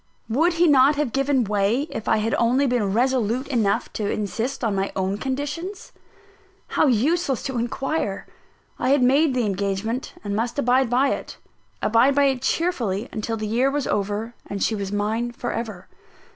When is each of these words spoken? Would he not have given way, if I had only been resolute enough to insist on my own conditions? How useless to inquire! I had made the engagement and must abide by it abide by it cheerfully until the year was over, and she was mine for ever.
Would 0.29 0.53
he 0.53 0.65
not 0.65 0.95
have 0.95 1.11
given 1.11 1.43
way, 1.43 1.81
if 1.91 2.07
I 2.07 2.17
had 2.17 2.33
only 2.39 2.65
been 2.65 2.91
resolute 2.91 3.47
enough 3.49 3.93
to 3.93 4.09
insist 4.09 4.63
on 4.63 4.73
my 4.73 4.91
own 4.95 5.19
conditions? 5.19 5.91
How 6.69 6.87
useless 6.87 7.43
to 7.43 7.59
inquire! 7.59 8.25
I 8.79 8.89
had 8.89 9.03
made 9.03 9.35
the 9.35 9.45
engagement 9.45 10.15
and 10.23 10.35
must 10.35 10.57
abide 10.57 10.89
by 10.89 11.09
it 11.09 11.37
abide 11.83 12.15
by 12.15 12.23
it 12.23 12.41
cheerfully 12.41 13.09
until 13.11 13.37
the 13.37 13.45
year 13.45 13.69
was 13.69 13.85
over, 13.85 14.33
and 14.47 14.63
she 14.63 14.73
was 14.73 14.91
mine 14.91 15.33
for 15.33 15.51
ever. 15.53 15.87